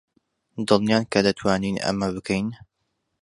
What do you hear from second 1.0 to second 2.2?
کە دەتوانین ئەمە